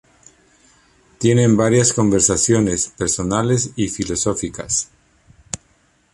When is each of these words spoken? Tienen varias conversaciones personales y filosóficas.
Tienen 1.19 1.55
varias 1.55 1.93
conversaciones 1.93 2.87
personales 2.87 3.69
y 3.75 3.87
filosóficas. 3.87 4.89